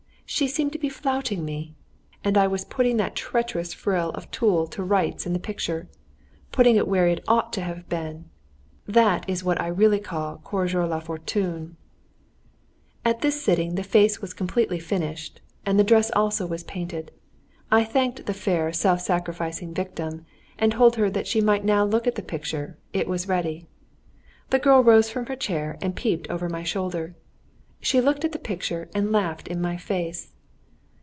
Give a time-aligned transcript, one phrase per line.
[0.25, 1.75] She seemed to be flouting me.
[2.23, 5.89] And I was putting that treacherous frill of tulle to rights in the picture,
[6.53, 8.29] putting it where it ought to have been.
[8.87, 11.75] That is what I really call "corriger la fortune."
[13.03, 17.11] At this sitting the face was completely finished, and the dress also was painted.
[17.69, 20.25] I thanked the fair self sacrificing victim,
[20.57, 23.67] and told her that she might now look at the picture; it was ready.
[24.49, 27.15] The girl rose from her chair and peeped over my shoulder.
[27.83, 30.33] She looked at the picture and laughed in my face.